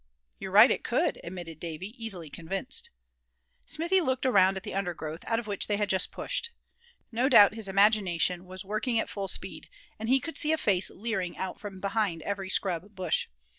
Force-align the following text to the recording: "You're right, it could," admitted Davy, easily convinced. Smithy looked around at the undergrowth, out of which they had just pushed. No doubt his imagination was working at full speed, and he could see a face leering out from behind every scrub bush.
"You're 0.39 0.49
right, 0.49 0.71
it 0.71 0.83
could," 0.83 1.19
admitted 1.23 1.59
Davy, 1.59 1.93
easily 2.03 2.31
convinced. 2.31 2.89
Smithy 3.67 4.01
looked 4.01 4.25
around 4.25 4.57
at 4.57 4.63
the 4.63 4.73
undergrowth, 4.73 5.23
out 5.27 5.37
of 5.37 5.45
which 5.45 5.67
they 5.67 5.77
had 5.77 5.91
just 5.91 6.09
pushed. 6.11 6.49
No 7.11 7.29
doubt 7.29 7.53
his 7.53 7.67
imagination 7.67 8.45
was 8.45 8.65
working 8.65 8.97
at 8.99 9.09
full 9.09 9.27
speed, 9.27 9.69
and 9.99 10.09
he 10.09 10.19
could 10.19 10.37
see 10.37 10.53
a 10.53 10.57
face 10.57 10.89
leering 10.89 11.37
out 11.37 11.59
from 11.59 11.79
behind 11.79 12.23
every 12.23 12.49
scrub 12.49 12.95
bush. 12.95 13.27